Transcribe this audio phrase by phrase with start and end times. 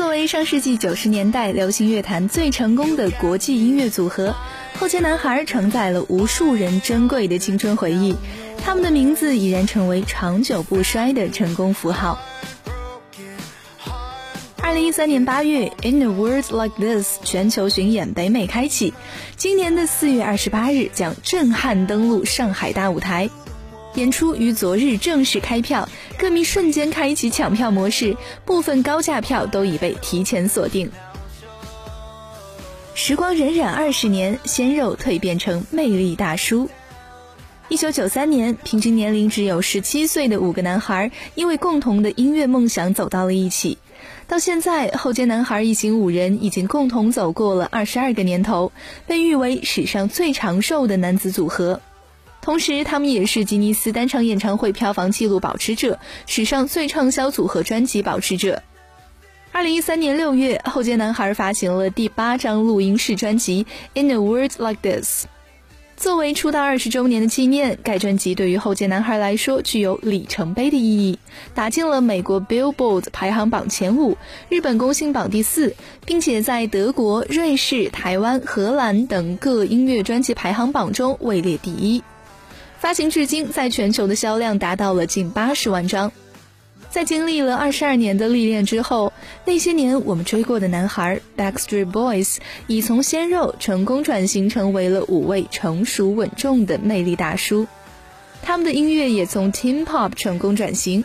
[0.00, 4.34] 作为上世纪九十年代流行乐坛最成功的国际音乐组合，
[4.78, 8.16] 后街男孩承载了无数人珍贵的青春回忆，
[8.64, 12.18] 他们的名字已然成为长久不衰的成功符号。
[14.62, 18.94] 二零一三年八月，《In a World Like This》全球巡演北美开启，
[19.36, 23.28] 今年的四月二十八日将震撼登陆上海大舞台。
[23.94, 30.90] 演出于昨日正式开票，歌迷瞬间开启抢票模式，部分高价票都已被提前锁定。
[32.94, 36.68] 时光荏苒二十年，鲜肉蜕变成魅力大叔。
[37.68, 43.78] 一九九三年，平均年龄只有十七岁的五个男孩，因为共同的音乐梦想走到了一起。
[44.26, 48.70] 到现在，后街男孩一行五人已经共同走过了二十二个年头，
[49.06, 51.80] 被誉为史上最长寿的男子组合。
[52.42, 58.62] 同时，他们也是吉尼斯单场演唱会票房纪录保持者，史上最畅销组合专辑保持者。
[59.52, 63.66] 二零一三年六月，后街男孩发行了第八张录音室专辑
[64.00, 65.24] 《In a World Like This》。
[65.96, 71.18] 作为出道二十周年的纪念，该专辑对于后街男孩来说具有里程碑的意义，
[71.54, 74.16] 打进了美国 Billboard 排行榜前五，
[74.48, 75.74] 日本公信榜第四，
[76.06, 82.02] 并且在德国、瑞士、台湾、荷兰等各音乐专辑排行榜中位列第一。
[82.80, 86.10] 发行至今，在全球的销量达到了近八十万张。
[86.88, 89.12] 在经历了二十二年的历练之后，
[89.44, 97.66] 那些年我们追过的男孩 Backstreet Boys 已从鲜肉成功转型成为了五位成熟稳重的魅力大叔。
[98.40, 101.04] 他们的音乐也从 Teen Pop 成功转型。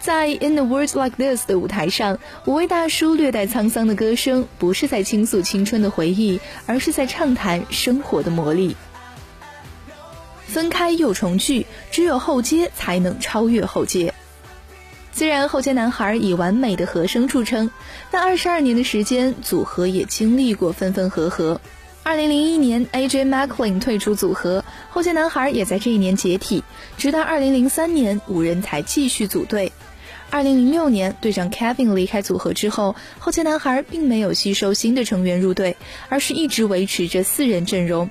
[0.00, 8.76] 在 In the World Like This 的舞台上，五位大叔略带沧桑的歌声，不是在倾诉青春的回忆，而是在畅谈生活的魔力。
[10.46, 14.14] 分开又重聚，只有后街才能超越后街。
[15.12, 17.70] 虽然后街男孩以完美的和声著称，
[18.10, 21.60] 但二十二年的时间，组合也经历过分分合合。
[22.02, 26.62] 二零零一年，AJ McLean 退出组合，后街男孩也在这一年解体。
[26.98, 29.72] 直到二零零三年，五人才继续组队。
[30.30, 35.76] 二零零六年，队长 Kevin 离开组合之后，后街男孩并没有吸收新的成员入队，
[36.08, 38.10] 而是一直维持着四人阵容。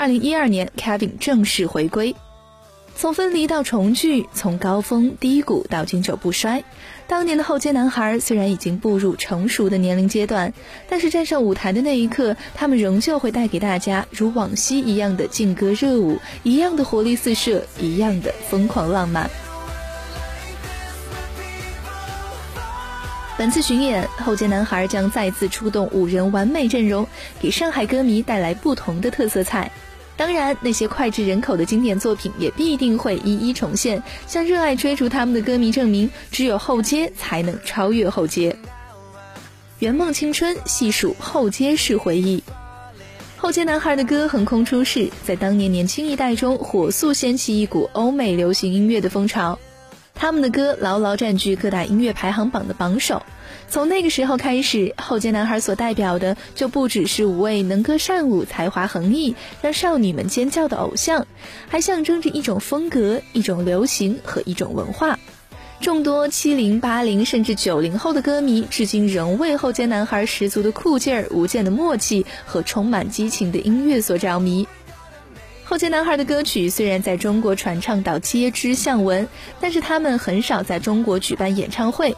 [0.00, 2.16] 二零一二年，Kevin 正式回归。
[2.96, 6.64] 从分离到重聚，从高峰低谷到经久不衰。
[7.06, 10.50] 当年的后街男孩虽然已经步入成熟的年龄阶段，
[10.88, 19.28] 但是站上舞台的那一刻，他们仍旧会带给大家如往昔一样的劲歌热舞，一样的活力四射，一样的疯狂浪漫。
[23.36, 27.06] 本次巡演，后街男孩将再次出动五人完美阵容，
[27.38, 29.70] 给上海歌迷带来不同的特色菜。
[30.20, 38.54] 当然，那些脍炙人口的经典作品也必定会一一重现，向热爱追逐他们的歌迷证明，只有后街才能超越后街。
[39.78, 42.44] 圆梦青春，细数后街式回忆。
[43.38, 49.58] 后街男孩的歌横空出世，在当年年轻一代中火速掀起一股欧美流行音乐的风潮。
[50.20, 53.22] 他们的歌牢牢占据各大音乐排行榜的榜首。
[53.70, 61.26] 从那个时候开始，后街男孩所代表的就不只是五位能歌善舞、才华横溢、让少女们尖叫的偶像，
[61.68, 65.18] 还象征着一种风格、一种流行和一种文化。
[65.80, 74.68] 众多七零、八零甚至九零后的歌迷，至今仍为后街男孩十足的酷劲儿、无间的默契和充满激情的音乐所着迷。
[75.70, 79.28] 后街男孩的歌曲虽然在中国传唱到皆知巷闻，
[79.60, 82.16] 但是他们很少在中国举办演唱会。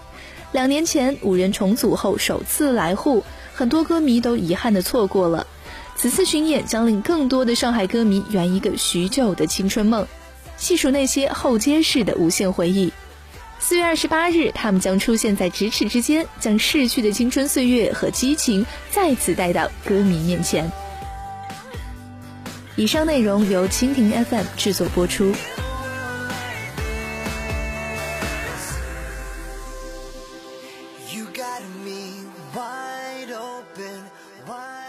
[0.52, 5.46] 两年前五人重组后首次来沪，很多歌迷都遗憾的错过了。
[5.96, 10.06] 此次巡演将令更多的上海歌迷圆一个许久的青春梦，
[10.56, 12.90] 细数那些后街式的无限回忆。
[13.58, 20.72] 四月二十八日，他们将出现在咫尺之间，将逝去的青春岁月和激情再次带到歌迷面前。
[22.74, 25.26] 以上内容由蜻蜓 FM 制作播出。
[31.12, 32.24] You got me
[32.54, 34.04] wide open,
[34.46, 34.81] wide open.